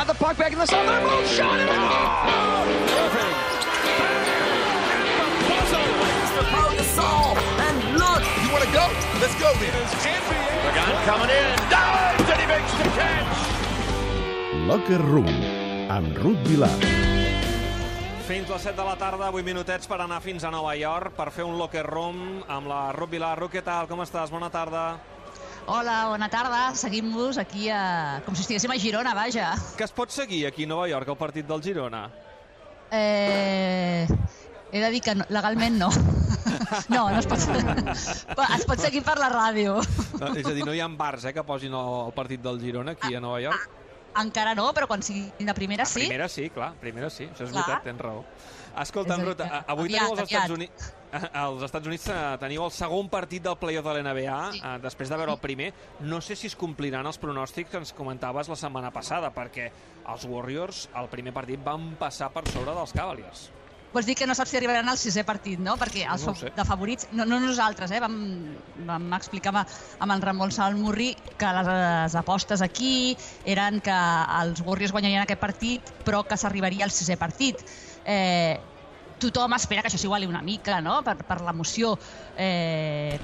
[0.00, 0.86] got the puck back in the zone.
[0.86, 2.66] They're both shot it out.
[3.04, 3.36] Irving.
[6.36, 7.36] The Pau Gasol.
[7.66, 8.84] And look, You want to go?
[9.20, 9.76] Let's go then.
[10.64, 11.48] Pagan coming in.
[11.68, 13.36] Dives and he makes the catch.
[14.70, 15.28] Locker Room,
[15.90, 16.80] amb Ruth Vilar.
[18.24, 21.28] Fins les 7 de la tarda, 8 minutets per anar fins a Nova York per
[21.34, 23.34] fer un locker room amb la Ruth Vilar.
[23.40, 23.88] Ruth, què tal?
[23.90, 24.30] Com estàs?
[24.30, 25.00] Bona tarda.
[25.66, 26.74] Hola, bona tarda.
[26.74, 28.22] Seguim-vos aquí a...
[28.24, 29.52] com si estiguéssim a Girona, vaja.
[29.76, 32.08] Que es pot seguir aquí a Nova York el partit del Girona?
[32.90, 34.06] Eh...
[34.72, 35.90] He de dir que no, legalment no.
[36.88, 37.38] No, no es pot...
[38.56, 39.80] Es pot seguir per la ràdio.
[40.20, 42.60] No, és a dir, no hi ha bars eh, que posin el, el partit del
[42.62, 43.68] Girona aquí a Nova York?
[44.20, 46.02] Encara no, però quan sigui de primera sí.
[46.02, 47.62] Primera sí, clar, primera sí, això és Clar.
[47.62, 48.24] veritat, tens raó.
[48.78, 50.50] Escolta, És a dir Ruth, que a- avui aviat, teniu als Estats.
[50.50, 50.94] Units...
[51.34, 52.04] Als Estats Units
[52.38, 54.60] teniu el segon partit del playoff de l'NBA, Sí.
[54.62, 55.72] eh, després de veure el primer.
[56.00, 59.70] No sé si es compliran els pronòstics que ens comentaves la setmana passada, perquè
[60.06, 63.50] els Warriors, al primer partit, van passar per sobre dels Cavaliers.
[63.92, 65.74] Vols dir que no saps si arribaran al sisè partit, no?
[65.80, 68.00] Perquè els No de favorits, no, no nosaltres, eh?
[68.02, 68.16] Vam,
[68.86, 73.98] vam explicar amb, amb en Ramon Salmurri que les, les apostes aquí eren que
[74.40, 77.64] els Warriors guanyarien aquest partit, però que s'arribaria al sisè partit.
[78.04, 78.60] Eh,
[79.20, 81.96] tothom espera que això s'iguali una mica, no?, per, per l'emoció.
[82.36, 83.18] Eh,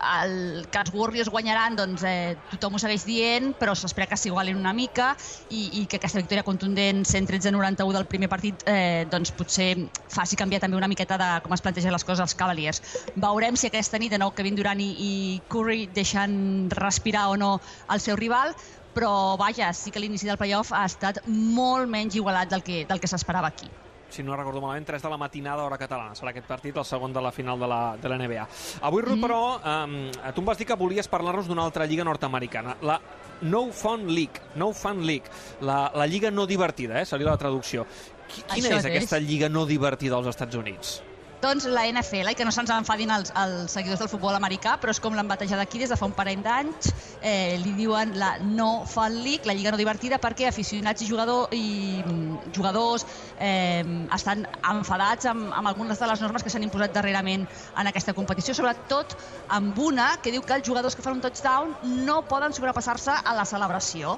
[0.00, 4.58] el, que els Warriors guanyaran, doncs eh, tothom ho segueix dient, però s'espera que s'igualin
[4.58, 5.12] una mica
[5.48, 9.70] i, i que aquesta victòria contundent 113-91 del primer partit eh, doncs potser
[10.12, 12.82] faci canviar també una miqueta de com es plantegen les coses als Cavaliers.
[13.16, 15.12] Veurem si aquesta nit de nou Kevin Durant i, i
[15.52, 17.56] Curry deixen respirar o no
[17.92, 18.54] el seu rival,
[18.96, 23.02] però vaja, sí que l'inici del playoff ha estat molt menys igualat del que, del
[23.02, 23.68] que s'esperava aquí.
[24.08, 26.14] Si no recordo malament, 3 de la matinada hora catalana.
[26.14, 28.46] Serà aquest partit, el segon de la final de la, de la NBA.
[28.82, 29.40] Avui, Ruth, però,
[29.84, 29.96] um,
[30.34, 33.00] tu em vas dir que volies parlar-nos d'una altra lliga nord-americana, la
[33.42, 35.26] No Fun League, No Fun League,
[35.60, 37.04] la, la lliga no divertida, eh?
[37.04, 37.84] seria la traducció.
[38.26, 39.26] Qui- Quina Això és aquesta és.
[39.28, 41.02] lliga no divertida als Estats Units?
[41.36, 44.94] Doncs la NFL, i que no se'ns enfadin els, els seguidors del futbol americà, però
[44.94, 46.88] és com l'han batejat aquí des de fa un parell d'anys.
[47.20, 51.52] Eh, li diuen la No Fun League, la lliga no divertida, perquè aficionats i, jugador,
[51.52, 53.04] i mm, jugadors
[53.36, 53.84] eh,
[54.16, 58.56] estan enfadats amb, amb algunes de les normes que s'han imposat darrerament en aquesta competició,
[58.56, 59.12] sobretot
[59.60, 61.76] amb una que diu que els jugadors que fan un touchdown
[62.08, 64.16] no poden sobrepassar-se a la celebració.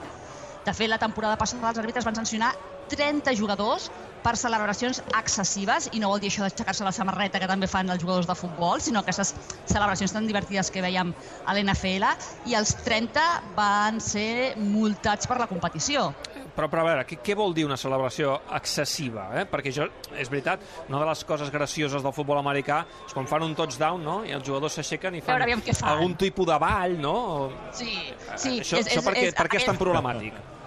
[0.62, 2.54] De fet, la temporada passada els àrbitres van sancionar
[2.88, 3.90] 30 jugadors
[4.28, 8.02] per celebracions excessives, i no vol dir això d'aixecar-se la samarreta que també fan els
[8.02, 9.32] jugadors de futbol, sinó aquestes
[9.70, 11.14] celebracions tan divertides que veiem
[11.46, 12.10] a l'NFL,
[12.50, 13.24] i els 30
[13.56, 16.10] van ser multats per la competició.
[16.58, 19.28] Però, però a veure, què, què vol dir una celebració excessiva?
[19.38, 19.46] Eh?
[19.48, 19.88] Perquè això,
[20.18, 24.04] és veritat, una de les coses gracioses del futbol americà és quan fan un touchdown,
[24.04, 25.40] no?, i els jugadors s'aixequen i fan,
[25.70, 25.88] fan.
[25.94, 27.16] algun tipus de ball, no?
[27.16, 27.50] O...
[27.72, 27.94] Sí,
[28.34, 28.58] sí.
[28.58, 30.57] això, això per, què, per què és tan problemàtic?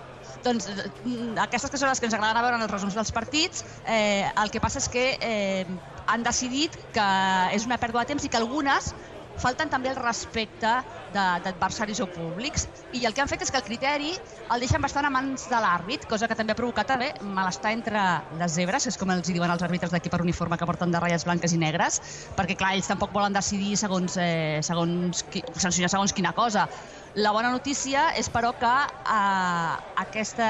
[0.43, 0.67] Doncs
[1.03, 4.25] mm, aquestes que són les que ens agraden veure en els resums dels partits, eh,
[4.43, 5.65] el que passa és que eh,
[6.07, 7.07] han decidit que
[7.55, 8.91] és una pèrdua de temps i que algunes
[9.41, 10.71] falten també el respecte
[11.11, 12.67] d'adversaris o públics.
[12.95, 14.11] I el que han fet és que el criteri
[14.53, 18.03] el deixen bastant a mans de l'àrbit, cosa que també ha provocat també malestar entre
[18.39, 21.25] les zebres, és com els diuen els àrbitres d'aquí per uniforme que porten de ratlles
[21.27, 21.99] blanques i negres,
[22.37, 26.67] perquè clar, ells tampoc volen decidir segons, eh, segons qui, sancionar segons quina cosa.
[27.13, 30.45] La bona notícia és, però, que eh, aquesta,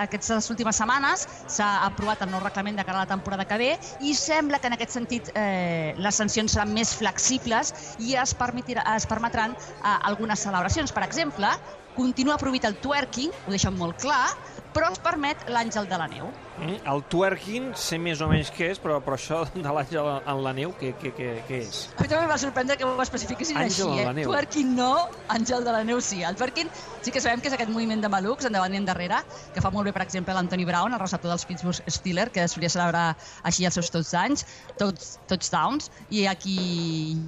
[0.00, 1.22] aquestes últimes setmanes
[1.54, 3.68] s'ha aprovat el nou reglament de cara a la temporada que ve
[4.02, 7.70] i sembla que en aquest sentit eh, les sancions seran més flexibles
[8.02, 10.90] i es, es permetran eh, algunes celebracions.
[10.90, 11.54] Per exemple,
[11.94, 14.26] continua prohibit el twerking, ho deixen molt clar,
[14.74, 16.34] però es permet l'àngel de la neu.
[16.60, 16.76] Mm?
[16.92, 20.52] El twerking, sé més o menys què és, però, però això de l'àngel en la
[20.56, 21.82] neu, què, què, què, què és?
[21.96, 24.26] A mi també em va sorprendre que ho especifiquessin Àngel així, eh?
[24.28, 24.90] Twerking no,
[25.32, 26.20] àngel de la neu sí.
[26.26, 26.68] El twerking
[27.00, 29.22] sí que sabem que és aquest moviment de malucs endavant i endarrere,
[29.54, 32.72] que fa molt bé, per exemple, l'Anthony Brown, el receptor dels Pittsburgh Steelers, que solia
[32.72, 33.06] celebrar
[33.48, 34.44] així els seus touchdowns,
[34.80, 36.58] tots, touchdowns, i aquí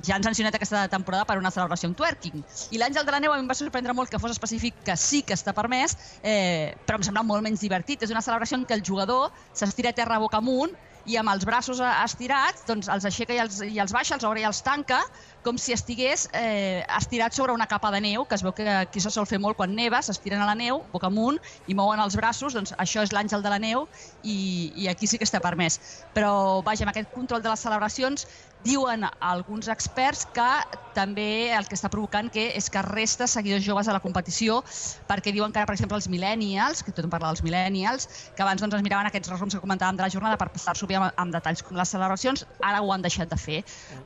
[0.04, 2.44] ja han sancionat aquesta temporada per una celebració amb twerking.
[2.76, 4.97] I l'àngel de la neu a mi em va sorprendre molt que fos específic que
[5.00, 8.03] sí que està permès, eh, però em sembla molt menys divertit.
[8.04, 9.22] És una celebració en què el jugador
[9.53, 10.72] s'estira a terra boca amunt
[11.04, 14.27] i amb els braços eh, estirats doncs els aixeca i els, i els baixa, els
[14.28, 15.01] obre i els tanca,
[15.43, 19.03] com si estigués eh, estirat sobre una capa de neu, que es veu que aquí
[19.03, 22.16] se sol fer molt quan neva, s'estiren a la neu, boca amunt, i mouen els
[22.19, 23.89] braços, doncs això és l'àngel de la neu
[24.22, 25.81] i, i aquí sí que està permès.
[26.15, 28.27] Però, vaja, amb aquest control de les celebracions,
[28.63, 30.49] diuen alguns experts que
[30.95, 34.60] també el que està provocant que és que resta seguidors joves a la competició
[35.09, 38.07] perquè diuen que ara, per exemple, els millennials, que tothom parla dels millennials,
[38.37, 41.10] que abans doncs, es miraven aquests resums que comentàvem de la jornada per passar-s'ho amb,
[41.16, 43.62] amb detalls com les celebracions, ara ho han deixat de fer.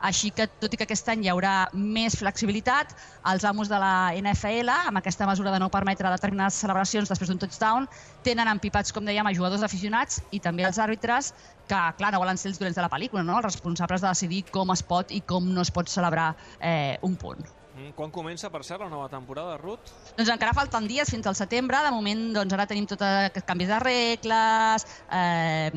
[0.09, 2.95] Així que, tot i que aquest any hi haurà més flexibilitat,
[3.31, 7.41] els amos de la NFL, amb aquesta mesura de no permetre determinades celebracions després d'un
[7.43, 7.87] touchdown,
[8.23, 11.33] tenen empipats, com dèiem, a jugadors aficionats i també els àrbitres
[11.67, 13.37] que, clar, no volen ser els dolents de la pel·lícula, no?
[13.41, 17.19] els responsables de decidir com es pot i com no es pot celebrar eh, un
[17.19, 17.56] punt.
[17.95, 19.93] Quan comença, per cert, la nova temporada, Ruth?
[20.17, 21.79] Doncs encara falten dies fins al setembre.
[21.85, 25.71] De moment, doncs, ara tenim tot aquests canvis de regles, eh,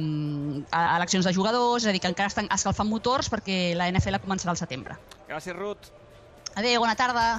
[0.81, 4.57] eleccions de jugadors, és a dir, que encara estan escalfant motors perquè la NFL començarà
[4.57, 4.99] al setembre.
[5.29, 5.93] Gràcies, Ruth.
[6.59, 7.39] Adéu, bona tarda.